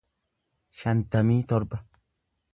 shantamii 0.79 1.39
torba 1.53 1.83